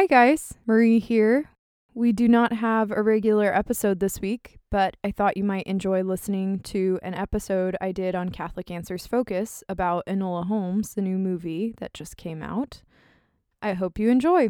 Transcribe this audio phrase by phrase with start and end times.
[0.00, 0.54] Hi, guys.
[0.64, 1.50] Marie here.
[1.92, 6.02] We do not have a regular episode this week, but I thought you might enjoy
[6.02, 11.18] listening to an episode I did on Catholic Answers Focus about Enola Holmes, the new
[11.18, 12.80] movie that just came out.
[13.60, 14.48] I hope you enjoy.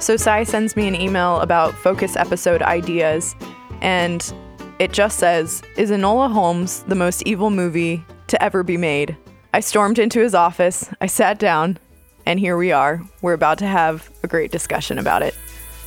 [0.00, 3.36] So Cy sends me an email about focus episode ideas,
[3.82, 4.32] and
[4.78, 9.14] it just says, Is Enola Holmes the most evil movie to ever be made?
[9.52, 11.78] I stormed into his office, I sat down,
[12.24, 13.02] and here we are.
[13.20, 15.34] We're about to have a great discussion about it.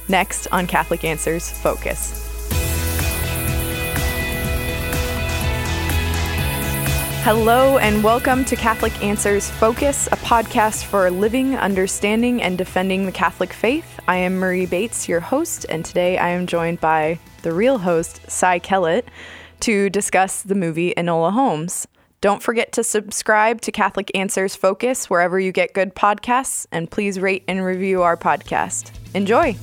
[0.08, 2.23] Next on Catholic Answers Focus.
[7.24, 13.14] Hello, and welcome to Catholic Answers Focus, a podcast for living, understanding, and defending the
[13.14, 13.98] Catholic faith.
[14.10, 18.20] I am Marie Bates, your host, and today I am joined by the real host,
[18.30, 19.08] Cy Kellett,
[19.62, 21.88] to discuss the movie Enola Holmes.
[22.20, 27.22] Don't forget to subscribe to Catholic Answers Focus wherever you get good podcasts, and please
[27.22, 28.92] rate and review our podcast.
[29.14, 29.56] Enjoy!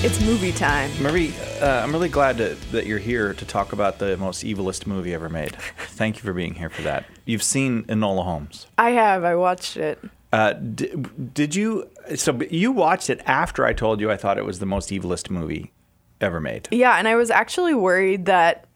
[0.00, 0.92] It's movie time.
[1.02, 4.86] Marie, uh, I'm really glad to, that you're here to talk about the most evilest
[4.86, 5.56] movie ever made.
[5.56, 7.04] Thank you for being here for that.
[7.24, 8.68] You've seen Enola Holmes.
[8.78, 9.24] I have.
[9.24, 9.98] I watched it.
[10.32, 11.90] Uh, did, did you?
[12.14, 15.30] So you watched it after I told you I thought it was the most evilest
[15.30, 15.72] movie
[16.20, 16.68] ever made.
[16.70, 18.68] Yeah, and I was actually worried that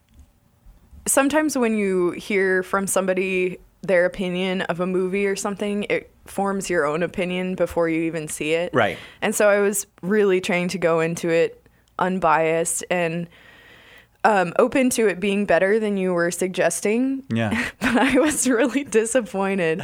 [1.07, 6.69] sometimes when you hear from somebody their opinion of a movie or something, it forms
[6.69, 8.73] your own opinion before you even see it.
[8.73, 8.97] Right.
[9.21, 11.65] And so I was really trying to go into it
[11.99, 13.27] unbiased and
[14.23, 17.23] um, open to it being better than you were suggesting.
[17.29, 17.69] Yeah.
[17.81, 19.83] but I was really disappointed.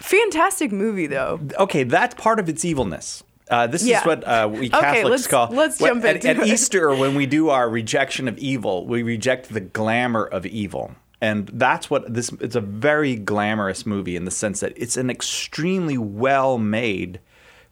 [0.00, 1.40] Fantastic movie, though.
[1.58, 3.22] Okay, that's part of its evilness.
[3.50, 4.00] Uh, this Yeah.
[4.00, 5.48] is what uh, we Okay, Catholics let's- call.
[5.50, 6.46] let's what- jump at, into at it.
[6.48, 8.86] Easter when we do our rejection of evil.
[8.86, 12.30] We reject the glamour of evil, and that's what this.
[12.40, 17.20] It's a very glamorous movie in the sense that it's an extremely well made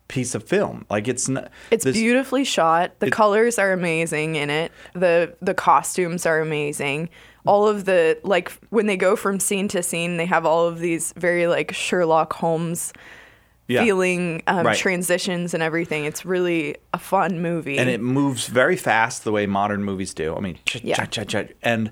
[0.09, 0.85] piece of film.
[0.89, 2.99] Like it's n- It's this- beautifully shot.
[3.01, 4.73] The colors are amazing in it.
[4.95, 7.09] The the costumes are amazing.
[7.45, 10.79] All of the like when they go from scene to scene, they have all of
[10.81, 12.93] these very like Sherlock Holmes
[13.69, 13.83] Yeah.
[13.85, 14.77] feeling um, Right.
[14.77, 16.05] transitions and everything.
[16.05, 17.79] It's really a fun movie.
[17.79, 20.35] and it moves very fast the way modern movies do.
[20.37, 21.05] I mean, ch- Yeah.
[21.05, 21.91] ch- ch- ch- and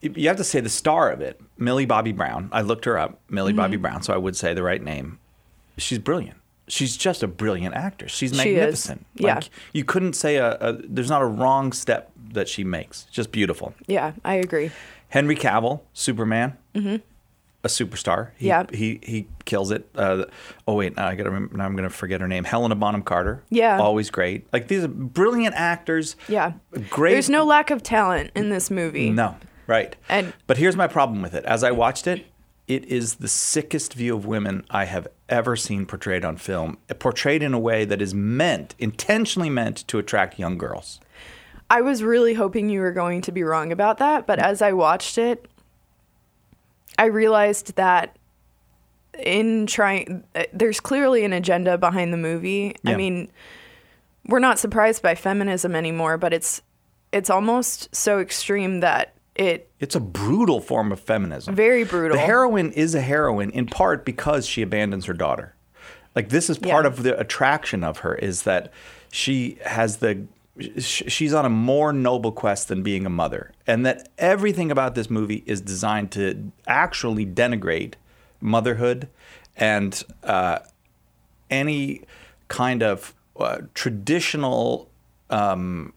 [0.00, 2.48] you have to say the star of it, Millie Bobby Brown.
[2.52, 3.82] I looked her up, Millie Bobby Mm-hmm.
[3.82, 5.18] Brown, so I would say the right name.
[5.76, 6.36] She's brilliant.
[6.68, 8.12] She's just a brilliant actress.
[8.12, 9.04] She's She magnificent.
[9.16, 9.36] Yeah.
[9.36, 10.72] Like, you couldn't say a, a.
[10.74, 13.04] There's not a wrong step that she makes.
[13.10, 13.74] Just beautiful.
[13.88, 14.70] yeah, I agree.
[15.08, 17.00] Henry Cavill, Superman, a
[17.68, 18.30] superstar.
[18.38, 18.46] He.
[18.48, 18.66] Yeah.
[18.72, 19.88] he he kills it.
[19.96, 20.26] Uh,
[20.68, 21.56] oh wait, now I gotta remember.
[21.56, 22.44] Now I'm gonna forget her name.
[22.44, 23.42] Helena Bonham Carter.
[23.50, 23.78] Yeah.
[23.80, 24.46] always great.
[24.52, 26.14] Like these are brilliant actors.
[26.28, 26.52] Yeah.
[26.88, 27.12] great.
[27.12, 29.10] There's no lack of talent in this movie.
[29.10, 29.34] no
[29.66, 29.96] right.
[30.08, 31.44] And- but here's my problem with it.
[31.44, 32.26] As I watched it,
[32.68, 36.78] it is the sickest view of women I have ever seen portrayed on film.
[36.98, 41.00] Portrayed in a way that is meant, intentionally meant, to attract young girls.
[41.68, 44.72] I was really hoping you were going to be wrong about that, but as I
[44.72, 45.48] watched it,
[46.98, 48.16] I realized that
[49.18, 52.76] in trying, uh, there's clearly an agenda behind the movie.
[52.86, 53.30] I mean,
[54.26, 56.62] we're not surprised by feminism anymore, but it's
[57.12, 61.54] it's almost so extreme that it It's a brutal form of feminism.
[61.54, 62.16] very brutal.
[62.16, 65.54] The heroine is a heroine in part because she abandons her daughter.
[66.16, 66.90] Like this is part Yeah.
[66.90, 68.72] of the attraction of her is that
[69.12, 70.26] she has the
[70.78, 75.08] she's on a more noble quest than being a mother and that everything about this
[75.08, 77.94] movie is designed to actually denigrate
[78.42, 79.08] motherhood
[79.56, 80.58] and uh,
[81.48, 82.02] any
[82.48, 84.90] kind of uh, traditional
[85.30, 85.92] um,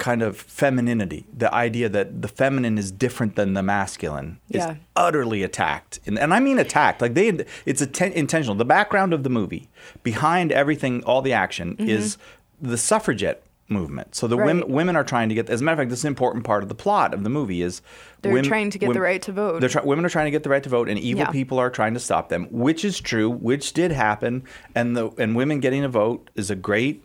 [0.00, 4.72] kind of femininity, the idea that the feminine is different than the masculine, Yeah.
[4.72, 6.00] is utterly attacked.
[6.06, 7.00] And, and I mean attacked.
[7.00, 7.28] Like they,
[7.66, 8.56] it's atten- intentional.
[8.56, 9.68] The background of the movie,
[10.02, 12.18] behind everything, all the action, is
[12.60, 14.16] the suffragette movement.
[14.16, 14.40] So the Mm-hmm.
[14.40, 14.46] Right.
[14.56, 15.48] women, women are trying to get.
[15.48, 17.30] As a matter of fact, this is an important part of the plot of the
[17.30, 17.62] movie.
[17.62, 17.82] Is
[18.22, 19.60] They're women- trying to get the right to vote.
[19.60, 21.30] They're try- women are trying to get the right to vote, and evil Yeah.
[21.30, 24.42] people are trying to stop them, which is true, which did happen,
[24.74, 27.04] and the and women getting a vote is a great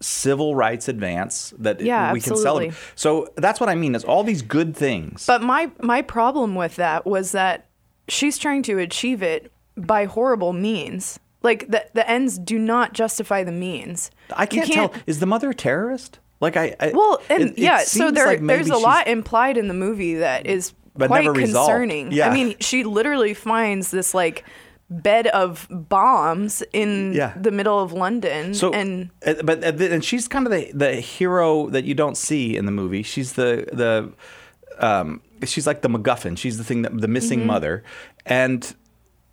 [0.00, 2.74] civil rights advance that Yeah, we can celebrate.
[2.94, 5.24] So that's what I mean is all these good things.
[5.26, 7.66] But my my problem with that was that
[8.08, 11.18] she's trying to achieve it by horrible means.
[11.42, 14.10] Like the the ends do not justify the means.
[14.32, 15.02] I You can't, tell.
[15.06, 16.18] Is the mother a terrorist?
[16.40, 19.56] Like I, I Well, and it- it yeah, so there like there's a lot implied
[19.56, 22.12] in the movie that is But quite concerning.
[22.12, 22.28] Yeah.
[22.28, 24.44] I mean, she literally finds this like
[24.88, 27.32] bed of bombs in Yeah.
[27.36, 30.94] the middle of London, So, and uh, but uh, and she's kind of the the
[31.00, 33.02] hero that you don't see in the movie.
[33.02, 34.12] She's the the
[34.78, 36.36] um, she's like the MacGuffin.
[36.38, 37.46] She's the thing that the missing Mm-hmm.
[37.48, 37.84] mother,
[38.26, 38.74] and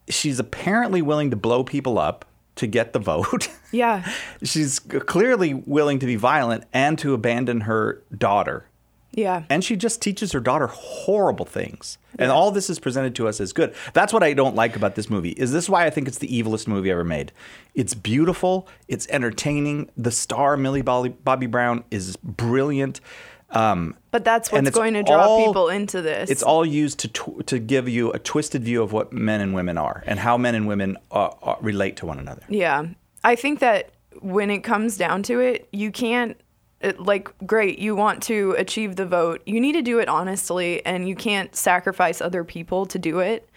[0.09, 2.25] she's apparently willing to blow people up
[2.55, 3.49] to get the vote.
[3.71, 4.07] yeah,
[4.43, 8.65] she's clearly willing to be violent and to abandon her daughter.
[9.13, 11.97] Yeah, And she just teaches her daughter horrible things.
[12.19, 13.73] And all this is presented to us as good.
[13.93, 15.31] That's what I don't like about this movie.
[15.31, 17.31] Is this why I think it's the evilest movie ever made?
[17.73, 19.89] It's beautiful, it's entertaining.
[19.97, 23.01] The star Millie Bobby, Bobby Brown is brilliant.
[23.49, 26.29] Um, but that's what's going to draw all- people into this.
[26.31, 29.53] it's all used to tw- to give you a twisted view of what men and
[29.53, 32.41] women are and how men and women uh, uh, relate to one another.
[32.49, 32.85] Yeah.
[33.23, 36.35] I think that when it comes down to it, you can't,
[36.83, 39.41] it, like, great, you want to achieve the vote.
[39.45, 43.49] You need to do it honestly, and you can't sacrifice other people to do it.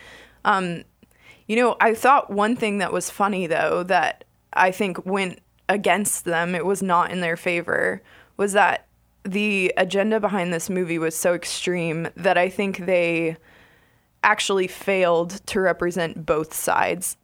[0.44, 0.84] Um,
[1.46, 6.25] you know, I thought one thing that was funny, though, that I think went against
[6.25, 8.02] them, it was not in their favor,
[8.37, 8.87] was that
[9.25, 13.37] the agenda behind this movie was so extreme that I think they
[14.23, 17.17] actually failed to represent both sides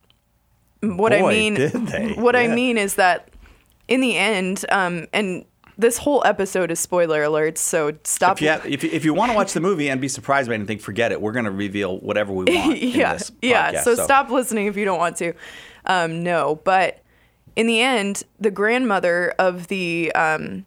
[0.82, 2.14] what I mean, did they.
[2.14, 3.28] what I mean is that
[3.88, 5.44] in the end, um, and
[5.78, 8.36] this whole episode is spoiler alerts, so stop.
[8.36, 10.48] If you, have, if, you, if you want to watch the movie and be surprised
[10.48, 11.20] by anything, forget it.
[11.20, 12.76] We're going to reveal whatever we want.
[12.78, 13.72] in yeah, this yeah.
[13.72, 15.32] podcast, So, stop listening if you don't want to.
[15.86, 17.02] Um, no, but
[17.56, 20.64] in the end, the grandmother of the um,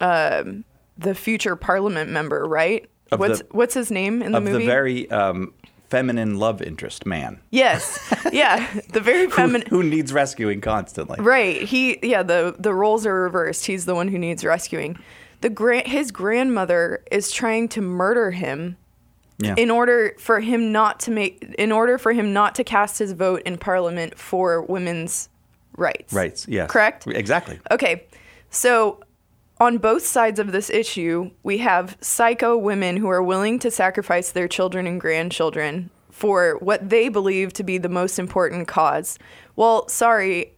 [0.00, 0.64] um,
[0.98, 2.88] the future Parliament member, right?
[3.12, 4.58] Of what's the- what's his name in the of movie?
[4.64, 5.52] the very um,
[5.90, 7.98] feminine love interest man yes,
[8.32, 9.66] yeah, the very who, feminine.
[9.68, 11.18] who needs rescuing constantly.
[11.20, 11.62] Right.
[11.62, 13.66] He yeah, the the roles are reversed.
[13.66, 14.98] He's the one who needs rescuing.
[15.40, 18.76] The grand his grandmother is trying to murder him
[19.38, 19.54] Yeah.
[19.56, 23.12] in order for him not to make in order for him not to cast his
[23.12, 25.28] vote in parliament for women's
[25.76, 26.12] rights.
[26.12, 26.66] Rights, Yeah.
[26.66, 27.06] Correct?
[27.06, 27.58] Exactly.
[27.70, 28.04] Okay.
[28.50, 29.00] So
[29.60, 34.32] on both sides of this issue, we have psycho women who are willing to sacrifice
[34.32, 39.18] their children and grandchildren for what they believe to be the most important cause.
[39.56, 40.54] Well, sorry,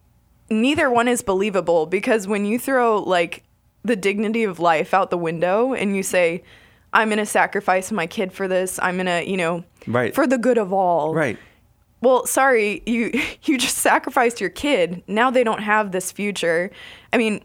[0.49, 3.43] neither one is believable because when you throw like
[3.83, 6.43] the dignity of life out the window and you say,
[6.93, 10.15] I'm going to sacrifice my kid for this, I'm going to, you know, Right.
[10.15, 11.13] for the good of all.
[11.13, 11.37] Right.
[12.01, 13.11] Well, sorry, you
[13.43, 15.03] you just sacrificed your kid.
[15.07, 16.71] Now they don't have this future.
[17.11, 17.41] I mean,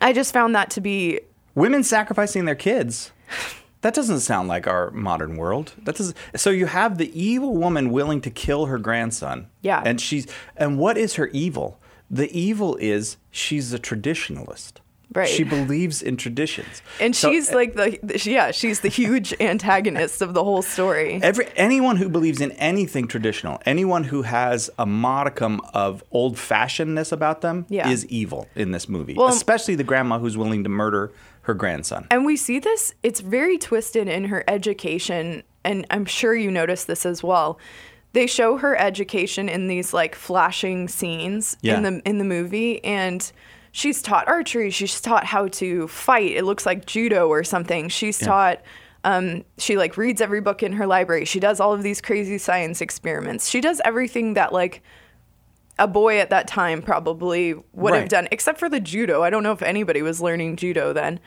[0.00, 1.20] I just found that to be
[1.54, 3.12] Women sacrificing their kids.
[3.82, 5.72] That doesn't sound like our modern world.
[5.84, 9.48] That does so you have the evil woman willing to kill her grandson.
[9.62, 9.82] Yeah.
[9.84, 10.26] And she's
[10.56, 11.80] and what is her evil?
[12.10, 14.74] The evil is she's a traditionalist.
[15.12, 15.28] Right.
[15.28, 16.82] She believes in traditions.
[17.00, 21.18] and So, she's like the yeah, she's the huge antagonist of the whole story.
[21.22, 27.10] Every anyone who believes in anything traditional, anyone who has a modicum of old fashionedness
[27.10, 27.88] about them, Yeah.
[27.88, 29.14] is evil in this movie.
[29.14, 31.10] Well- Especially the grandma who's willing to murder
[31.42, 32.06] her grandson.
[32.10, 35.42] And we see this, it's very twisted in her education.
[35.64, 37.58] And I'm sure you noticed this as well.
[38.12, 41.76] They show her education in these like flashing scenes Yeah.
[41.78, 43.30] in the in the movie and
[43.72, 46.32] she's taught archery, she's taught how to fight.
[46.32, 47.88] It looks like judo or something.
[47.88, 48.60] She's taught
[49.04, 51.24] um, she like reads every book in her library.
[51.24, 53.48] She does all of these crazy science experiments.
[53.48, 54.82] She does everything that like
[55.78, 59.22] a boy at that time probably would have done, except for the judo.
[59.22, 61.18] I don't know if anybody was learning judo then.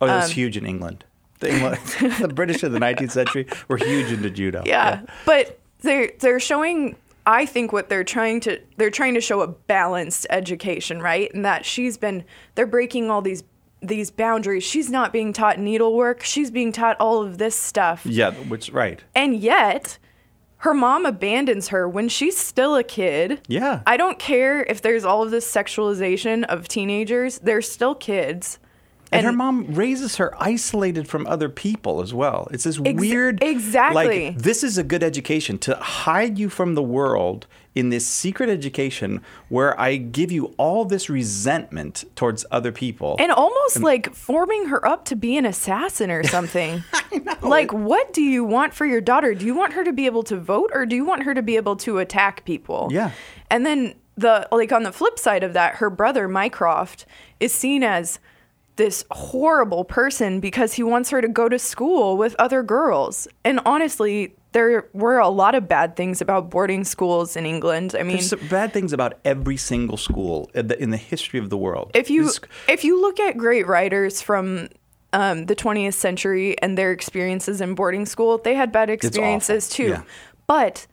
[0.00, 1.04] Oh, that's Um, huge in England.
[1.38, 1.78] The, England,
[2.20, 4.62] the British of the 19th century were huge into judo.
[4.66, 5.02] yeah.
[5.24, 6.96] But they're they're showing
[7.26, 11.32] I think what they're trying to they're trying to show a balanced education, right?
[11.34, 12.24] And that she's been
[12.54, 13.44] they're breaking all these
[13.82, 14.62] these boundaries.
[14.62, 16.22] She's not being taught needlework.
[16.22, 18.04] She's being taught all of this stuff.
[18.04, 19.02] Yeah, which right.
[19.14, 19.98] And yet
[20.60, 23.40] her mom abandons her when she's still a kid.
[23.48, 23.80] Yeah.
[23.86, 27.38] I don't care if there's all of this sexualization of teenagers.
[27.38, 28.58] They're still kids.
[29.12, 32.48] And, her mom raises her isolated from other people as well.
[32.52, 34.26] It's this weird exactly.
[34.30, 38.48] Like this is a good education to hide you from the world in this secret
[38.48, 43.16] education where I give you all this resentment towards other people.
[43.18, 46.82] and almost like forming her up to be an assassin or something.
[47.42, 49.34] Like, what do you want for your daughter?
[49.34, 51.42] Do you want her to be able to vote, or do you want her to
[51.42, 52.88] be able to attack people?
[52.90, 53.10] Yeah.
[53.50, 57.06] And then the like on the flip side of that, her brother Mycroft
[57.40, 58.18] is seen as
[58.80, 63.28] this horrible person because he wants her to go to school with other girls.
[63.44, 67.94] And honestly, there were a lot of bad things about boarding schools in England.
[67.94, 71.50] I mean, There's bad things about every single school in the, in the history of
[71.50, 71.90] the world.
[71.92, 74.70] if you This- if you look at great writers from
[75.12, 78.38] um, the 20th century and their experiences in boarding school.
[78.38, 79.88] They had bad experiences too.
[79.88, 80.02] Yeah.
[80.46, 80.86] But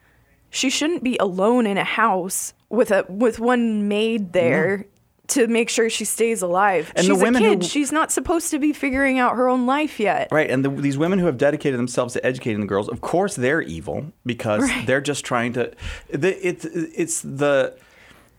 [0.49, 4.87] she shouldn't be alone in a house with a with one maid there
[5.29, 6.91] to make sure she stays alive.
[6.95, 7.63] And the She's women a kid.
[7.63, 10.29] who- She's not supposed to be figuring out her own life yet.
[10.31, 13.35] Right, and the, these women who have dedicated themselves to educating the girls, of course,
[13.35, 14.87] they're evil because Right.
[14.87, 15.71] they're just trying to.
[16.09, 17.77] The, it's it's the.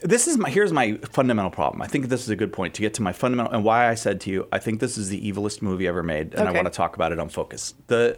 [0.01, 1.83] This is my here's my fundamental problem.
[1.83, 3.95] I think this is a good point to get to my fundamental and why I
[3.95, 6.67] said to you, I think this is the evilest movie ever made, and I want
[6.67, 7.75] to talk about it on Focus.
[7.89, 8.17] The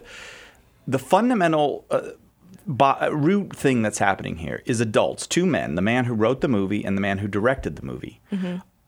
[0.87, 2.01] the fundamental uh,
[2.67, 6.47] bo- root thing that's happening here is adults, two men, the man who wrote the
[6.47, 8.19] movie and the man who directed the movie,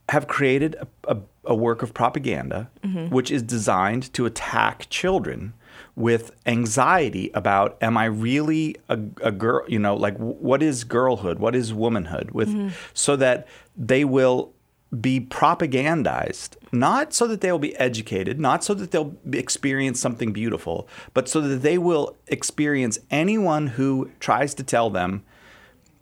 [0.09, 2.69] have created a, a, a work of propaganda
[3.09, 5.53] which is designed to attack children
[5.95, 9.63] with anxiety about am I really a, a girl?
[9.67, 11.39] You know, like what is girlhood?
[11.39, 12.31] What is womanhood?
[12.31, 12.49] With
[12.93, 14.52] so that they will
[15.01, 20.87] be propagandized, not so that they'll be educated, not so that they'll experience something beautiful,
[21.13, 25.23] but so that they will experience anyone who tries to tell them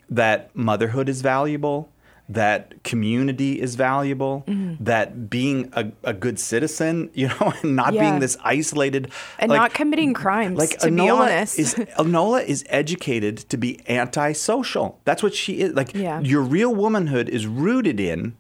[0.10, 1.90] that motherhood is valuable,
[2.28, 4.84] that community is valuable, Mm-hmm.
[4.84, 8.02] that being a, a good citizen, you know, and not Yeah.
[8.10, 11.60] being this isolated And like- not committing crimes, like to be honest.
[11.60, 15.00] is Enola is educated to be antisocial.
[15.06, 15.74] That's what she is.
[15.76, 16.20] Like Yeah.
[16.22, 18.36] your real womanhood is rooted in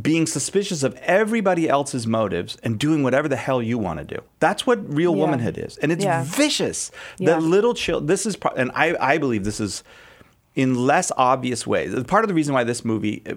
[0.00, 4.22] being suspicious of everybody else's motives and doing whatever the hell you want to do.
[4.38, 5.20] That's what real Yeah.
[5.22, 6.24] womanhood is, and it's Yeah.
[6.24, 6.90] vicious.
[7.18, 7.34] Yeah.
[7.34, 8.06] The little child.
[8.06, 9.82] This is, pro- and I, I believe this is
[10.54, 11.94] in less obvious ways.
[12.04, 13.34] Part of the reason why this movie uh,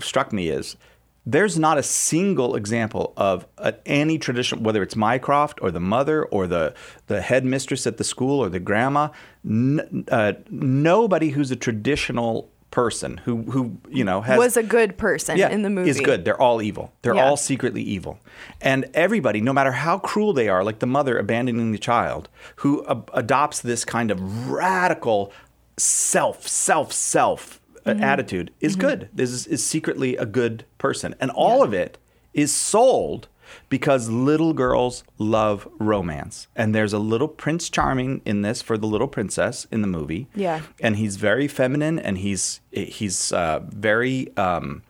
[0.00, 0.76] struck me is
[1.24, 6.24] there's not a single example of uh, any tradition, whether it's Mycroft or the mother
[6.24, 6.74] or the
[7.06, 9.08] the headmistress at the school or the grandma.
[9.48, 14.96] N- uh, nobody who's a traditional person who who you know has was a good
[14.98, 15.88] person in the movie.
[15.90, 16.24] is good.
[16.24, 16.92] They're all evil.
[17.02, 17.26] They're Yeah.
[17.26, 18.18] all secretly evil.
[18.60, 22.84] And everybody, no matter how cruel they are, like the mother abandoning the child, who
[22.88, 25.32] a- adopts this kind of radical
[25.76, 28.02] self, self, self uh, Mm-hmm.
[28.04, 29.08] attitude, is good.
[29.12, 31.14] This is, is secretly a good person.
[31.20, 31.98] And all of it
[32.32, 33.28] is sold
[33.68, 36.46] because little girls love romance.
[36.56, 40.28] And there's a little Prince Charming in this for the little princess in the movie.
[40.34, 40.62] Yeah.
[40.80, 44.82] And he's very feminine and he's he's uh, very um,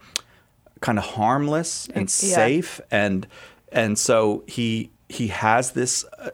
[0.81, 2.35] kind of harmless and Yeah.
[2.35, 3.27] safe and
[3.71, 6.31] and so he he has this uh,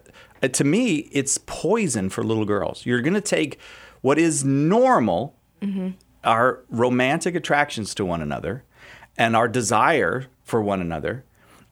[0.48, 3.58] to me it's poison for little girls you're going to take
[4.00, 5.34] what is normal
[6.24, 8.64] our romantic attractions to one another
[9.16, 11.24] and our desire for one another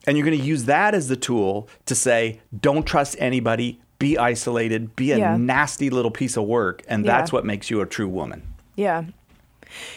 [0.07, 4.17] and you're going to use that as the tool to say don't trust anybody be
[4.17, 5.37] isolated be a Yeah.
[5.37, 7.17] nasty little piece of work and Yeah.
[7.17, 8.41] that's what makes you a true woman
[8.75, 9.03] Yeah.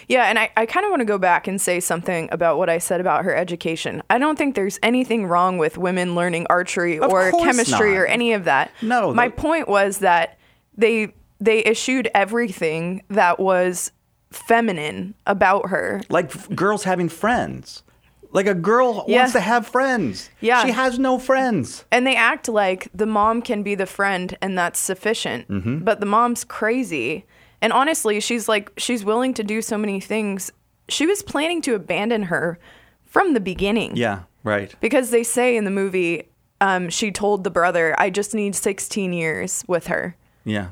[0.09, 2.69] Yeah, and I, I kind of want to go back and say something about what
[2.69, 4.03] I said about her education.
[4.11, 7.99] I don't think there's anything wrong with women learning archery Of or chemistry not.
[8.01, 8.73] or any of that.
[8.83, 10.39] No, My point was that
[10.77, 13.93] they they issued everything that was
[14.33, 16.01] feminine about her.
[16.09, 17.85] like f- girls having friends.
[18.33, 19.19] Like a girl Yeah.
[19.21, 20.31] wants to have friends.
[20.41, 20.65] Yeah.
[20.65, 21.85] She has no friends.
[21.91, 25.49] And they act like the mom can be the friend and that's sufficient.
[25.49, 25.79] Mm-hmm.
[25.79, 27.25] But the mom's crazy.
[27.61, 30.51] And honestly, she's like, she's willing to do so many things.
[30.89, 32.59] She was planning to abandon her
[33.05, 33.97] from the beginning.
[33.97, 34.75] Yeah, right.
[34.81, 36.29] Because they say in the movie,
[36.61, 40.17] um, she told the brother, I just need 16 years with her.
[40.45, 40.69] Yeah.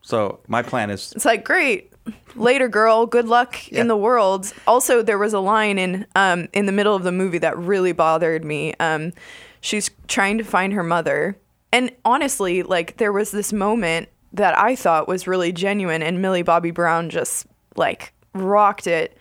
[0.00, 1.91] So my plan is It's like, great.
[2.34, 3.06] Later, girl.
[3.06, 3.80] Good luck Yeah.
[3.82, 4.52] in the world.
[4.66, 7.92] Also, there was a line in um, in the middle of the movie that really
[7.92, 8.74] bothered me.
[8.80, 9.12] Um,
[9.60, 11.36] she's trying to find her mother,
[11.72, 16.42] and honestly, like there was this moment that I thought was really genuine, and Millie
[16.42, 19.16] Bobby Brown just like rocked it.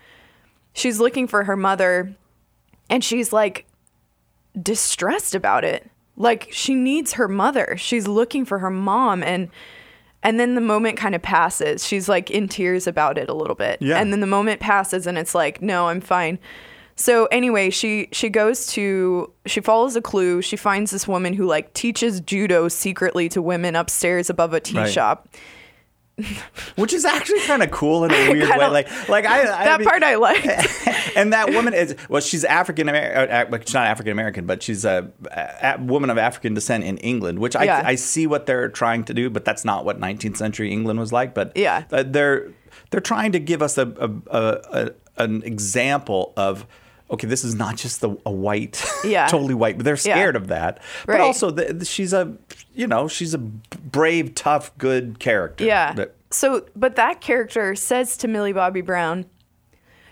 [0.74, 2.16] She's looking for her mother,
[2.90, 3.66] and she's like
[4.60, 5.90] distressed about it.
[6.18, 7.76] Like she needs her mother.
[7.78, 9.50] She's looking for her mom and
[10.24, 11.86] and then the moment kind of passes.
[11.86, 13.80] She's like in tears about it a little bit.
[13.82, 13.98] Yeah.
[14.00, 16.38] And then the moment passes and it's like, "No, I'm fine."
[16.96, 20.42] So anyway, she she goes to she follows a clue.
[20.42, 24.78] She finds this woman who like teaches judo secretly to women upstairs above a tea
[24.78, 24.92] Right.
[24.92, 25.28] shop.
[26.76, 28.68] which is actually kind of cool in a weird way.
[28.70, 30.46] Like like I, I That mean- part I like.
[31.18, 33.62] and that woman is well, she's African American.
[33.66, 37.56] She's not African American, but she's a, a woman of African descent in England, which
[37.56, 37.82] I, Yeah.
[37.86, 41.12] I see what they're trying to do, but that's not what 19th century England was
[41.12, 41.34] like.
[41.34, 41.86] But Yeah.
[41.92, 42.50] uh, they're
[42.92, 44.92] they're trying to give us a, a, a
[45.24, 46.66] an example of.
[47.12, 49.28] Okay, this is not just the, a white, Yeah.
[49.28, 50.16] totally white, but they're Yeah.
[50.16, 50.82] scared of that.
[51.06, 51.22] But Right.
[51.22, 52.34] also, the, she's a,
[52.74, 55.66] you know, she's a brave, tough, good character.
[55.66, 55.94] Yeah.
[55.94, 59.26] That- so, but that character says to Millie Bobby Brown,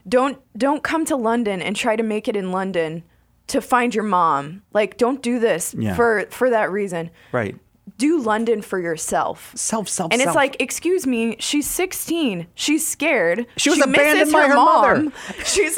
[0.08, 3.04] "Don't don't come to London and try to make it in London.
[3.48, 4.62] to find your mom.
[4.74, 5.96] Like, don't do this Yeah.
[5.96, 7.10] for for that reason.
[7.32, 7.56] Right.
[7.98, 9.52] Do London for yourself.
[9.56, 10.36] Self, self, And it's self.
[10.36, 12.46] like, excuse me, she's 16.
[12.54, 13.48] She's scared.
[13.58, 15.06] She was misses abandoned by her mom.
[15.06, 15.12] mother.
[15.46, 15.76] She's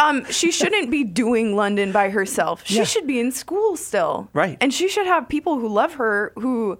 [0.00, 2.62] um she shouldn't be doing London by herself.
[2.64, 2.84] She Yeah.
[2.84, 4.28] should be in school still.
[4.32, 4.56] Right.
[4.60, 6.78] And she should have people who love her who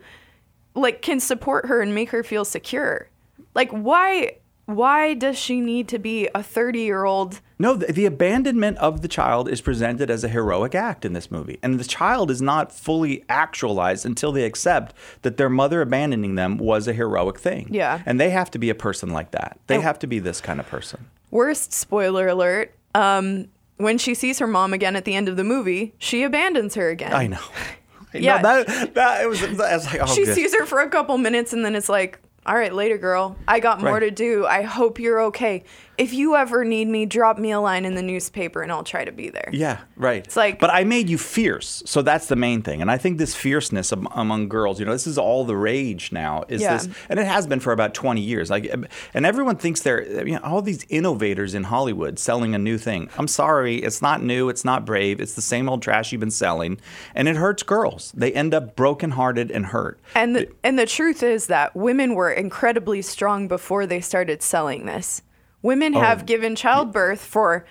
[0.74, 3.08] like can support her and make her feel secure.
[3.54, 9.00] Like why why does she need to be a 30-year-old No, the, the abandonment of
[9.00, 11.60] the child is presented as a heroic act in this movie.
[11.62, 16.58] And the child is not fully actualized until they accept that their mother abandoning them
[16.58, 17.68] was a heroic thing.
[17.70, 18.02] Yeah.
[18.04, 19.56] And they have to be a person like that.
[19.68, 21.06] They And- have to be this kind of person.
[21.30, 23.48] worst spoiler alert um
[23.78, 26.88] when she sees her mom again at the end of the movie, she abandons her
[26.88, 27.12] again.
[27.12, 27.38] I know.
[28.14, 28.36] I Yeah.
[28.40, 30.34] know, that, that, it was, I was like, oh, she good.
[30.34, 33.58] sees her for a couple minutes and then it's like all right later girl i
[33.58, 34.00] got more Right.
[34.00, 35.64] to do i hope you're okay
[35.98, 39.04] if you ever need me drop me a line in the newspaper and i'll try
[39.04, 40.24] to be there Yeah, right.
[40.24, 42.80] It's like- but I made you fierce, so that's the main thing.
[42.82, 46.12] And I think this fierceness am- among girls, you know, this is all the rage
[46.12, 46.44] now.
[46.48, 46.76] Is Yeah.
[46.76, 48.50] this, and it has been for about twenty years.
[48.50, 52.58] Like, um, and everyone thinks they're, you know, all these innovators in Hollywood selling a
[52.58, 53.08] new thing.
[53.18, 56.30] I'm sorry, it's not new, it's not brave, it's the same old trash you've been
[56.30, 56.78] selling,
[57.14, 58.12] and it hurts girls.
[58.16, 59.98] They end up brokenhearted and hurt.
[60.14, 64.86] and the, and the truth is that women were incredibly strong before they started selling
[64.86, 65.22] this
[65.66, 66.00] women Oh.
[66.00, 67.66] have given childbirth for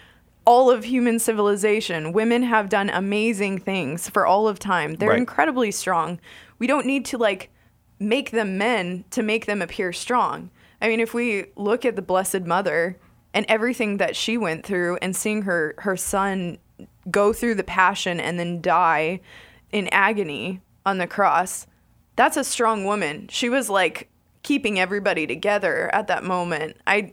[0.45, 2.11] all of human civilization.
[2.11, 4.95] Women have done amazing things for all of time.
[4.95, 5.17] They're Right.
[5.17, 6.19] incredibly strong.
[6.59, 7.49] We don't need to like
[7.99, 10.49] make them men to make them appear strong.
[10.81, 12.97] I mean if we look at the blessed mother
[13.33, 16.57] and everything that she went through and seeing her her son
[17.09, 19.21] go through the passion and then die
[19.71, 21.65] in agony on the cross
[22.17, 23.27] that's a strong woman.
[23.29, 24.09] She was like
[24.43, 26.77] keeping everybody together at that moment.
[26.87, 27.11] I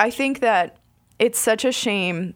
[0.00, 0.76] i think that
[1.18, 2.34] it's such a shame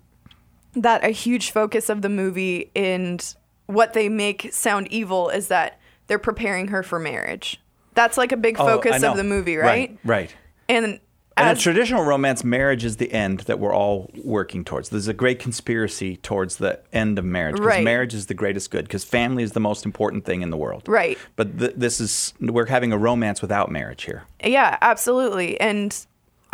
[0.74, 3.34] that a huge focus of the movie and
[3.66, 7.60] what they make sound evil is that they're preparing her for marriage.
[7.94, 9.96] That's like a big Oh, focus of the movie, right?
[10.04, 10.34] Right.
[10.68, 11.00] And
[11.36, 14.90] And in traditional romance, marriage is the end that we're all working towards.
[14.90, 17.84] There's a great conspiracy towards the end of marriage because Right.
[17.84, 20.82] marriage is the greatest good because family is the most important thing in the world.
[20.86, 21.16] Right.
[21.36, 24.24] But th- this is we're having a romance without marriage here.
[24.44, 25.58] Yeah, absolutely.
[25.60, 25.96] And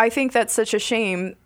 [0.01, 1.37] I think that's such a shame.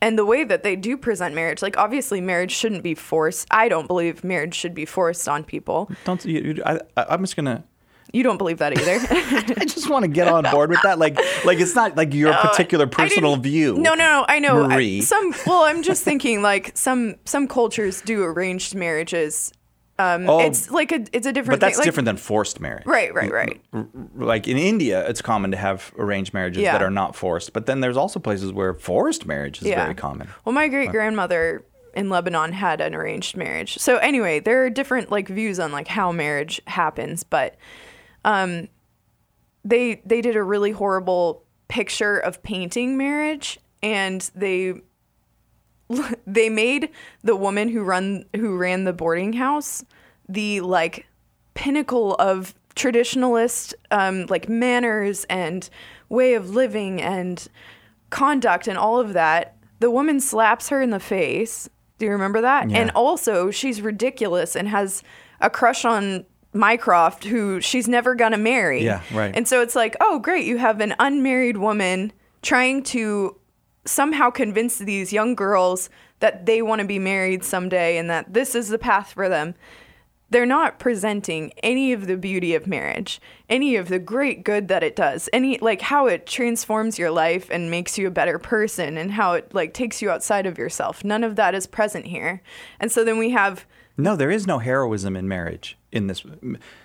[0.00, 3.46] And the way that they do present marriage, like obviously marriage shouldn't be forced.
[3.50, 5.90] I don't believe marriage should be forced on people.
[6.04, 7.64] Don't you, you- I, I'm just gonna.
[8.10, 8.98] You don't believe that either.
[9.60, 10.98] I just want to get on board with that.
[10.98, 13.74] Like, like it's not like your particular personal view.
[13.74, 14.24] No, no, no.
[14.26, 14.64] I know.
[14.64, 15.34] I- some.
[15.46, 19.52] Well, I'm just thinking like some some cultures do arranged marriages.
[20.00, 21.58] Um, Oh, it's like a it's a different.
[21.60, 21.80] But that's thing.
[21.80, 22.86] Like- different than forced marriage.
[22.86, 23.60] Right, right, right.
[24.16, 26.72] Like in India, it's common to have arranged marriages Yeah.
[26.72, 27.52] that are not forced.
[27.52, 29.82] But then there's also places where forced marriage is Yeah.
[29.82, 30.28] very common.
[30.44, 33.76] Well, my great grandmother in Lebanon had an arranged marriage.
[33.78, 37.56] So anyway, there are different like views on like how marriage happens, but
[38.24, 38.68] um,
[39.64, 44.74] they they did a really horrible picture of painting marriage, and they
[46.26, 46.90] they made
[47.22, 49.84] the woman who run who ran the boarding house
[50.28, 51.06] the like
[51.54, 55.68] pinnacle of traditionalist um, like manners and
[56.08, 57.48] way of living and
[58.10, 59.56] conduct and all of that.
[59.80, 61.68] The woman slaps her in the face.
[61.98, 62.70] Do you remember that?
[62.70, 62.78] Yeah.
[62.78, 65.02] And also, she's ridiculous and has
[65.40, 68.84] a crush on Mycroft, who she's never gonna marry.
[68.84, 69.34] Yeah, right.
[69.36, 73.36] And so it's like, oh, great, you have an unmarried woman trying to
[73.88, 78.54] somehow convince these young girls that they want to be married someday and that this
[78.54, 79.54] is the path for them.
[80.30, 84.82] They're not presenting any of the beauty of marriage, any of the great good that
[84.82, 88.98] it does, any like how it transforms your life and makes you a better person
[88.98, 91.02] and how it like takes you outside of yourself.
[91.02, 92.42] None of that is present here.
[92.78, 93.64] And so then we have
[93.96, 96.22] No, there is no heroism in marriage in this.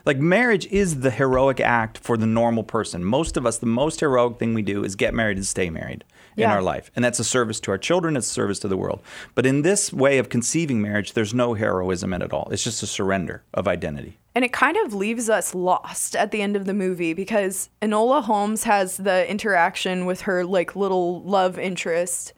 [0.06, 3.04] Like marriage is the heroic act for the normal person.
[3.04, 6.06] Most of us, the most heroic thing we do is get married and stay married
[6.36, 6.54] in Yeah.
[6.54, 6.92] our life.
[6.96, 9.02] And that's a service to our children, it's a service to the world.
[9.36, 12.50] But in this way of conceiving marriage, there's no heroism in it all.
[12.52, 14.18] It's just a surrender of identity.
[14.36, 18.24] And it kind of leaves us lost at the end of the movie because Enola
[18.24, 22.34] Holmes has the interaction with her like little love interest.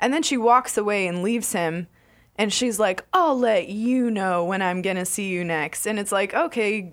[0.00, 1.86] And then she walks away and leaves him.
[2.38, 5.86] And she's like, I'll let you know when I'm going to see you next.
[5.86, 6.92] And it's like, okay,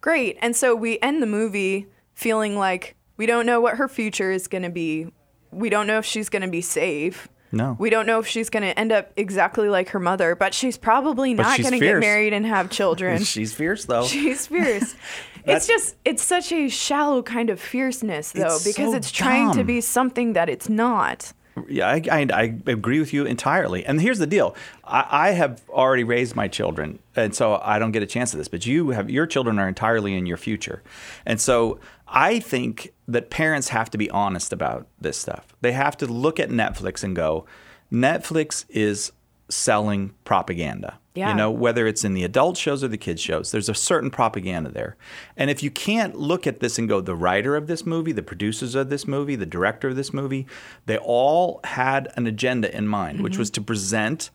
[0.00, 0.36] great.
[0.42, 4.46] And so we end the movie feeling like we don't know what her future is
[4.48, 5.06] going to be.
[5.50, 7.28] We don't know if she's going to be safe.
[7.50, 7.76] No.
[7.78, 10.76] We don't know if she's going to end up exactly like her mother, but she's
[10.76, 13.22] probably But not going to get married and have children.
[13.24, 14.04] She's fierce though.
[14.04, 14.94] She's fierce.
[15.44, 19.52] It's just it's such a shallow kind of fierceness though It's because so it's trying
[19.52, 21.32] to be something that it's not.
[21.66, 23.84] Yeah, I, I, I agree with you entirely.
[23.84, 27.92] And here's the deal: I, I have already raised my children, and so I don't
[27.92, 28.48] get a chance at this.
[28.48, 30.82] But you have your children are entirely in your future,
[31.24, 35.46] and so I think that parents have to be honest about this stuff.
[35.60, 37.44] They have to look at Netflix and go,
[37.92, 39.12] Netflix is
[39.48, 40.98] selling propaganda.
[41.14, 41.30] Yeah.
[41.30, 44.10] You know, whether it's in the adult shows or the kids shows, there's a certain
[44.10, 44.96] propaganda there.
[45.36, 48.22] And if you can't look at this and go, the writer of this movie, the
[48.22, 50.46] producers of this movie, the director of this movie,
[50.86, 53.24] they all had an agenda in mind, Mm-hmm.
[53.24, 54.30] which was to present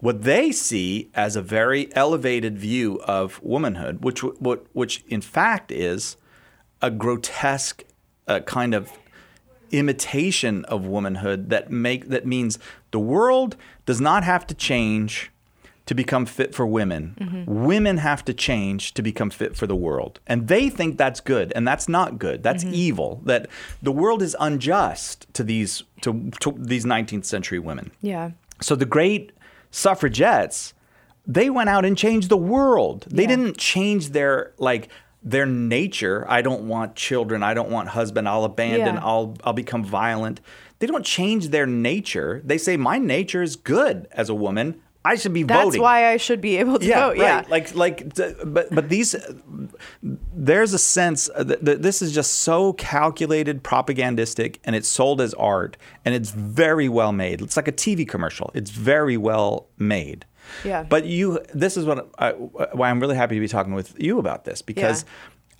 [0.00, 5.70] what they see as a very elevated view of womanhood, which what which in fact
[5.70, 6.16] is
[6.82, 7.84] a grotesque
[8.28, 8.92] uh, kind of
[9.72, 12.58] imitation of womanhood that make that means
[12.92, 15.30] the world does not have to change
[15.86, 17.44] to become fit for women.
[17.46, 20.18] Women have to change to become fit for the world.
[20.26, 22.42] And they think that's good and that's not good.
[22.42, 23.20] That's evil.
[23.24, 23.48] That
[23.80, 27.92] the world is unjust to these to, to these 19th century women.
[28.02, 28.32] Yeah.
[28.60, 29.30] So the great
[29.70, 30.74] suffragettes,
[31.26, 33.06] they went out and changed the world.
[33.08, 33.28] They Yeah.
[33.28, 34.88] didn't change their like
[35.26, 36.24] their nature.
[36.28, 37.42] I don't want children.
[37.42, 38.28] I don't want husband.
[38.28, 38.94] I'll abandon.
[38.94, 39.04] Yeah.
[39.04, 40.40] I'll I'll become violent.
[40.78, 42.40] They don't change their nature.
[42.44, 44.80] They say my nature is good as a woman.
[45.04, 45.80] I should be That's voting.
[45.80, 47.18] That's why I should be able to yeah, vote.
[47.18, 47.18] right.
[47.18, 47.44] Yeah.
[47.48, 49.16] Like like but but these
[50.02, 55.20] there's a sense uh, that that this is just so calculated propagandistic and it's sold
[55.20, 57.40] as art and it's very well made.
[57.42, 58.52] It's like a TV commercial.
[58.54, 60.24] It's very well made.
[60.64, 60.82] Yeah.
[60.84, 64.18] But you this is what I, why I'm really happy to be talking with you
[64.18, 65.04] about this because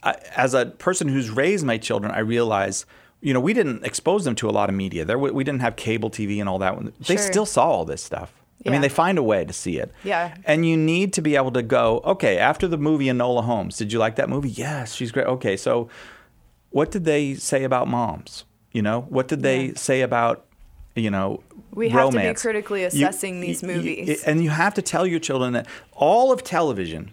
[0.03, 2.87] I, as a person who's raised my children, I realize
[3.23, 5.05] you know, we didn't expose them to a lot of media.
[5.05, 6.77] There, we didn't have cable TV and all that.
[7.01, 7.25] They Sure.
[7.25, 8.33] still saw all this stuff.
[8.65, 9.91] I mean, they find a way to see it.
[10.05, 10.35] Yeah.
[10.45, 13.93] And you need to be able to go, okay, after the movie Enola Holmes, did
[13.93, 14.51] you like that movie?
[14.51, 15.27] Yes, she's great.
[15.27, 15.89] Okay, so
[16.71, 18.45] what did they say about moms?
[18.73, 19.73] You know, what did they Yeah.
[19.77, 20.45] say about,
[20.95, 21.43] you know,
[21.77, 22.43] We have to be romance?
[22.43, 24.23] critically You- assessing these you- you- movies.
[24.25, 27.13] and you have to tell your children that all of television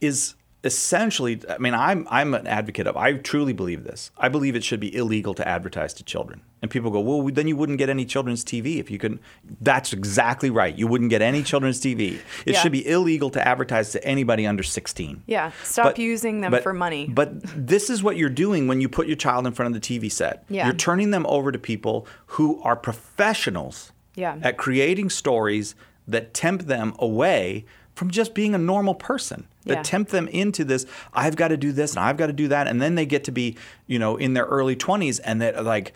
[0.00, 4.56] is essentially i mean i'm i'm an advocate of i truly believe this i believe
[4.56, 7.78] it should be illegal to advertise to children and people go well then you wouldn't
[7.78, 9.20] get any children's tv if you couldn't.
[9.60, 12.60] that's exactly right you wouldn't get any children's tv it Yeah.
[12.60, 15.52] should be illegal to advertise to anybody under 16 Yeah.
[15.62, 17.06] Stop using them but- for money.
[17.08, 17.28] But
[17.68, 20.10] this is what you're doing when you put your child in front of the TV
[20.10, 20.44] set.
[20.48, 20.64] Yeah.
[20.66, 24.36] You're turning them over to people who are professionals Yeah.
[24.42, 25.74] at creating stories
[26.08, 29.46] that tempt them away from just being a normal person.
[29.64, 29.82] That Yeah.
[29.82, 32.66] tempt them into this, I've got to do this and I've got to do that.
[32.68, 35.92] And then they get to be, you know, in their early 20s and that like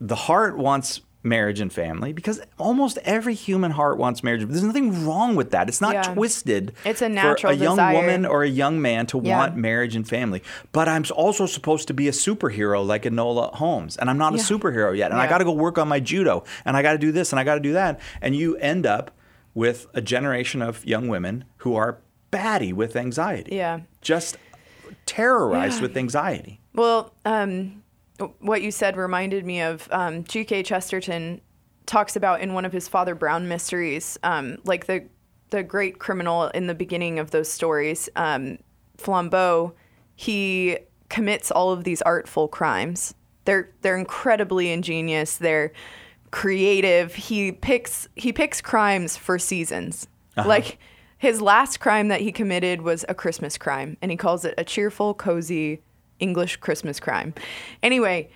[0.00, 4.44] the heart wants marriage and family because almost every human heart wants marriage.
[4.46, 5.68] There's nothing wrong with that.
[5.68, 6.02] It's not Yeah.
[6.14, 6.72] twisted.
[6.84, 7.94] It's a natural for a young desire.
[7.96, 9.36] woman or a young man to Yeah.
[9.36, 10.42] want marriage and family.
[10.70, 14.38] But I'm also supposed to be a superhero like Enola Holmes, and I'm not Yeah.
[14.38, 15.10] a superhero yet.
[15.10, 17.32] And I got to go work on my judo, and I got to do this,
[17.32, 17.98] and I got to do that.
[18.22, 19.10] And you end up
[19.54, 21.98] with a generation of young women who are
[22.30, 23.56] batty with anxiety.
[23.56, 23.80] Yeah.
[24.02, 24.38] Just
[25.04, 26.60] terrorized with anxiety.
[26.74, 27.77] Well, um,
[28.40, 30.62] what you said reminded me of um, G.K.
[30.64, 31.40] Chesterton
[31.86, 35.06] talks about in one of his Father Brown mysteries, um, like the
[35.50, 38.58] the great criminal in the beginning of those stories, um,
[38.98, 39.72] Flambeau.
[40.14, 40.78] He
[41.08, 43.14] commits all of these artful crimes.
[43.44, 45.38] They're they're incredibly ingenious.
[45.38, 45.72] They're
[46.30, 47.14] creative.
[47.14, 50.06] He picks he picks crimes for seasons.
[50.36, 50.78] Like
[51.18, 54.64] his last crime that he committed was a Christmas crime, and he calls it a
[54.64, 55.82] cheerful, cozy
[56.20, 57.34] English Christmas crime.
[57.82, 58.30] Anyway,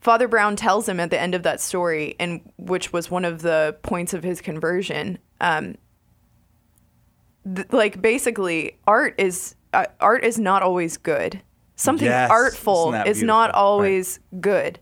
[0.00, 3.42] Father Brown tells him at the end of that story, and which was one of
[3.42, 5.18] the points of his conversion.
[5.40, 5.76] Um,
[7.54, 11.40] th- like basically, art is uh, art is not always good.
[11.76, 12.30] Something Yes.
[12.30, 13.52] artful is not beautiful?
[13.52, 13.54] Right.
[13.54, 14.78] always good,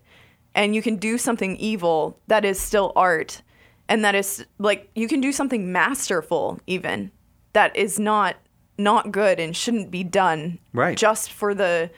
[0.53, 3.41] and you can do something evil that is still art,
[3.89, 7.11] and that is like you can do something masterful even
[7.53, 8.35] that is not
[8.77, 10.97] not good and shouldn't be done Right.
[10.97, 11.89] just for the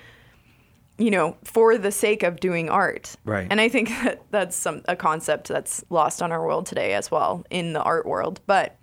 [0.98, 3.16] you know, for the sake of doing art.
[3.24, 3.48] Right.
[3.50, 7.12] And I think that that's some a concept that's lost on our world today as
[7.12, 8.40] well in the art world.
[8.48, 8.78] But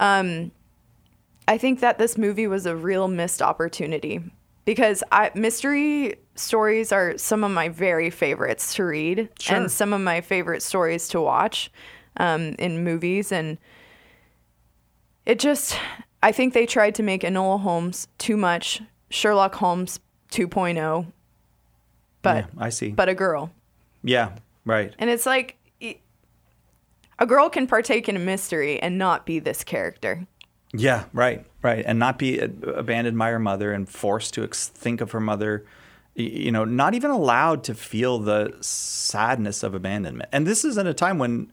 [0.00, 0.50] um
[1.46, 4.20] I think that this movie was a real missed opportunity
[4.66, 9.56] because I, mystery stories are some of my very favorites to read Sure.
[9.56, 11.70] and some of my favorite stories to watch
[12.18, 13.56] um, in movies and
[15.24, 15.78] it just
[16.22, 21.06] I think they tried to make Enola Holmes too much Sherlock Holmes 2.0
[22.34, 22.90] but Yeah, I see.
[22.90, 23.50] but a girl.
[24.02, 24.32] yeah,
[24.64, 24.94] right.
[24.98, 25.56] And it's like
[27.18, 30.26] a girl can partake in a mystery and not be this character.
[30.72, 35.00] Yeah, right, right, and not be abandoned by her mother and forced to ex- think
[35.00, 35.64] of her mother,
[36.14, 40.28] you know, not even allowed to feel the sadness of abandonment.
[40.30, 41.50] And this is at a time when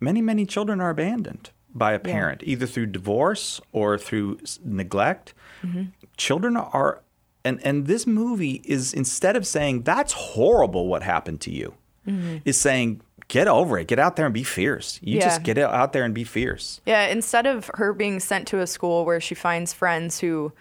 [0.00, 5.34] many, many children are abandoned by a parent, either through divorce or through neglect.
[5.62, 5.82] Mm-hmm.
[6.16, 7.02] Children are,
[7.44, 11.74] and, and this movie is instead of saying, that's horrible what happened to you,
[12.06, 12.38] mm-hmm.
[12.44, 14.98] is saying, get over it, get out there and be fierce.
[15.02, 16.80] You just get out there and be fierce.
[16.86, 20.52] Yeah, instead of her being sent to a school where she finds friends who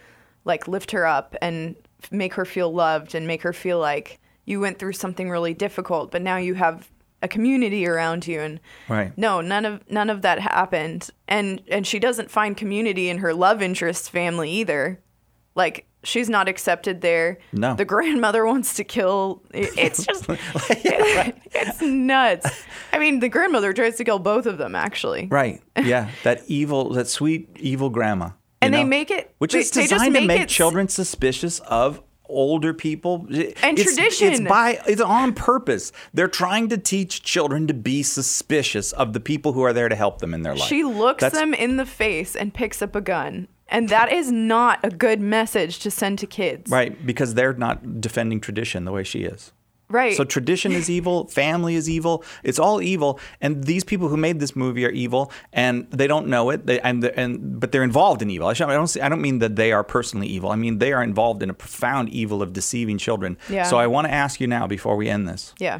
[0.45, 1.75] like lift her up and
[2.11, 6.11] make her feel loved and make her feel like you went through something really difficult,
[6.11, 6.89] but now you have
[7.21, 9.11] a community around you and Right.
[9.17, 13.33] no none of none of that happened and and she doesn't find community in her
[13.33, 14.99] love interest family either
[15.55, 17.75] like she's not accepted there No.
[17.75, 24.03] the grandmother wants to kill it's just it's nuts i mean the grandmother tries to
[24.03, 25.61] kill both of them actually Right.
[25.77, 26.09] Yeah.
[26.23, 28.29] that evil, that sweet evil grandma.
[28.61, 32.01] And they make it- which they- is designed to make make it children suspicious of
[32.29, 34.33] older people And it's, tradition.
[34.33, 35.91] It's by it's on purpose.
[36.13, 39.95] They're trying to teach children to be suspicious of the people who are there to
[39.95, 40.67] help them in their life.
[40.67, 43.47] She looks That's- them in the face and picks up a gun.
[43.69, 46.71] And that is not a good message to send to kids.
[46.71, 49.51] right because they're not defending tradition the way she is.
[49.89, 50.17] Right.
[50.17, 52.23] So tradition is evil, family is evil.
[52.43, 56.27] It's all evil, and these people who made this movie are evil, and they don't
[56.27, 56.65] know it.
[56.65, 58.47] They and and but they're involved in evil.
[58.49, 60.51] I don't I don't mean that they are personally evil.
[60.51, 63.37] I mean they are involved in a profound evil of deceiving children.
[63.49, 63.63] Yeah.
[63.63, 65.79] So I want to ask you now before we end this: yeah.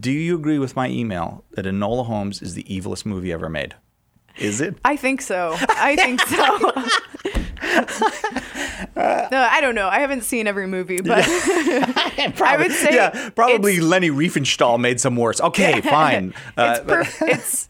[0.00, 3.76] Do you agree with my email that Enola Holmes is the evilest movie ever made?
[4.38, 4.76] Is it?
[4.84, 5.56] I think so.
[5.58, 6.38] I think so.
[8.96, 9.88] no, I don't know.
[9.88, 15.16] I haven't seen every movie, but I would say yeah, probably Leni Riefenstahl made some
[15.16, 15.40] worse.
[15.40, 16.34] Okay, fine.
[16.56, 17.68] Uh, it's, per- it's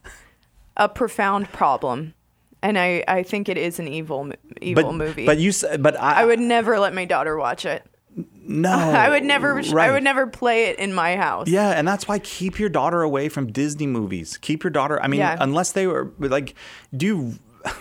[0.77, 2.13] a profound problem.
[2.61, 5.25] And I, I think it is an evil evil but movie.
[5.25, 7.85] but you but I, I would never let my daughter watch it.
[8.15, 8.69] No.
[8.73, 11.47] I would never I Oh, would never play it in my house.
[11.47, 14.37] Yeah, and that's why keep your daughter away from Disney movies.
[14.37, 15.01] Keep your daughter.
[15.01, 15.37] I mean, Yeah.
[15.39, 16.55] unless they were like,
[16.95, 17.33] do you?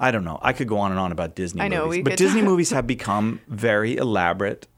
[0.00, 0.38] I don't know.
[0.42, 2.18] I could go on and on about Disney I know, movies, but could.
[2.18, 4.68] Disney movies have become very elaborate,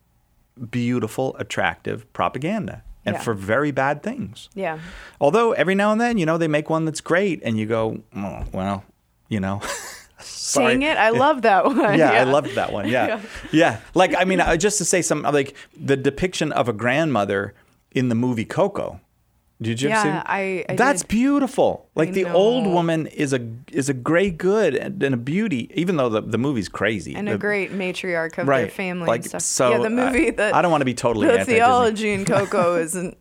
[0.70, 3.20] beautiful, attractive propaganda, and Yeah.
[3.22, 4.48] for very bad things.
[4.54, 4.78] Yeah.
[5.20, 8.00] Although every now and then, you know, they make one that's great, and you go,
[8.16, 8.84] oh, well,
[9.28, 9.60] you know.
[10.54, 11.98] Dang it, I love that one.
[11.98, 12.88] Yeah, I loved that one.
[12.88, 13.06] Yeah.
[13.06, 13.20] Yeah.
[13.52, 13.80] yeah.
[13.94, 17.54] Like, I mean, uh, just to say some, like the depiction of a grandmother
[17.92, 19.00] in the movie Coco.
[19.62, 20.22] Did you ever see Yeah.
[20.24, 21.08] I- I That's did.
[21.08, 21.86] beautiful.
[21.94, 25.96] Like the old woman is a is a great good and, and a beauty, even
[25.98, 27.14] though the, the movie's crazy.
[27.14, 28.62] and The- a great matriarch of right.
[28.62, 29.42] their family Like, and stuff.
[29.42, 32.76] so, yeah, the movie I- that I don't wanna be totally the theology in Coco
[32.86, 33.18] isn't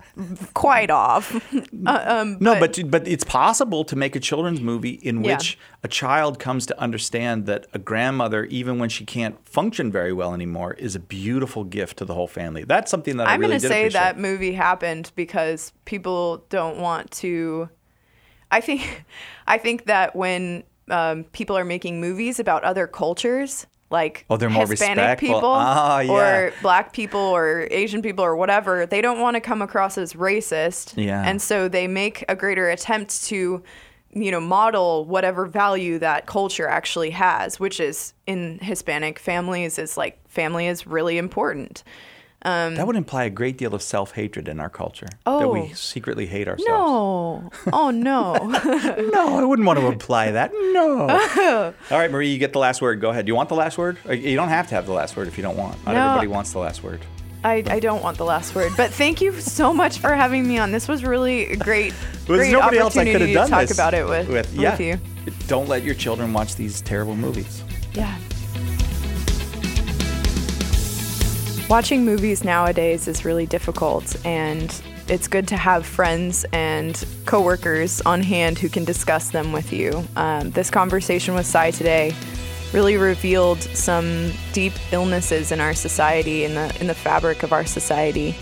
[0.53, 1.35] quite off.
[1.85, 5.35] Uh, um, No, but but it's possible to make a children's movie in Yeah.
[5.35, 10.11] which a child comes to understand that a grandmother, even when she can't function very
[10.11, 12.63] well anymore, is a beautiful gift to the whole family.
[12.65, 13.67] That's something that I really appreciate.
[13.67, 13.99] I'm really gonna did say appreciate.
[14.01, 17.69] that movie happened because people don't want to.
[18.51, 19.05] I think,
[19.47, 24.49] I think that when um, people are making movies about other cultures, like Oh, they're
[24.49, 25.27] more Hispanic respectful.
[25.35, 26.11] people Ah, yeah.
[26.11, 30.13] or Black people or Asian people or whatever, they don't want to come across as
[30.13, 30.93] racist.
[30.97, 31.23] Yeah.
[31.25, 33.63] and so they make a greater attempt to.
[34.11, 39.97] You know, model whatever value that culture actually has, which is in Hispanic families is
[39.97, 41.83] like family is really important.
[42.43, 45.05] that would imply a great deal of self hatred in our culture.
[45.05, 45.51] That Oh.
[45.53, 46.69] we secretly hate ourselves.
[46.69, 47.51] No.
[47.71, 48.33] Oh no.
[49.13, 50.51] No, I wouldn't want to imply that.
[50.53, 51.01] No.
[51.91, 52.99] All right, Marie, you get the last word.
[53.01, 53.25] Go ahead.
[53.25, 53.97] Do you want the last word?
[54.07, 55.75] Uh, You don't have to have the last word if you don't want.
[55.85, 56.07] Not No.
[56.07, 57.01] everybody wants the last word.
[57.43, 60.58] I, I don't want the last word, but thank you so much for having me
[60.58, 60.71] on.
[60.71, 61.93] This was really a great,
[62.25, 64.54] There's great nobody else I could have to done talk this about it with, with,
[64.54, 64.78] yeah.
[64.78, 64.99] you.
[65.47, 67.63] Don't let your children watch these terrible movies.
[67.93, 68.17] Yeah.
[71.69, 74.75] Watching movies nowadays is really difficult, and
[75.08, 80.04] it's good to have friends and coworkers on hand who can discuss them with you.
[80.17, 82.13] Um, this conversation with Cy today
[82.73, 87.65] really revealed some deep illnesses in our society, in the in the fabric of our
[87.65, 88.36] society,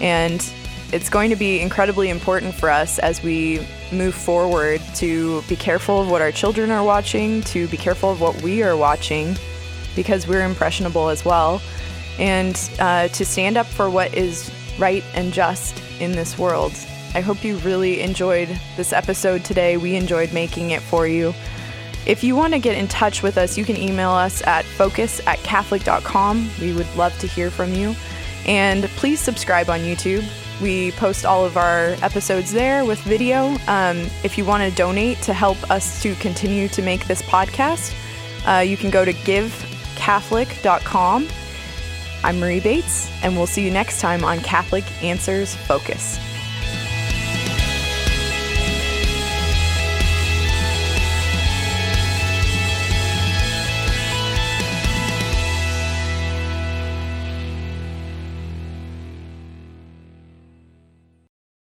[0.00, 0.52] and
[0.92, 6.00] it's going to be incredibly important for us as we move forward to be careful
[6.00, 9.36] of what our children are watching, to be careful of what we are watching,
[9.96, 11.60] because we're impressionable as well,
[12.18, 16.72] and uh, to stand up for what is right and just in this world.
[17.14, 19.76] I hope you really enjoyed this episode today.
[19.76, 21.32] We enjoyed making it for you.
[22.06, 25.20] If you want to get in touch with us, you can email us at focus
[25.26, 26.50] at catholic.com.
[26.60, 27.94] We would love to hear from you.
[28.46, 30.24] And please subscribe on YouTube.
[30.60, 33.56] We post all of our episodes there with video.
[33.66, 37.94] Um, if you want to donate to help us to continue to make this podcast,
[38.46, 41.28] uh, you can go to givecatholic.com
[42.24, 46.18] I'm Marie Bates, and we'll see you next time on Catholic Answers Focus.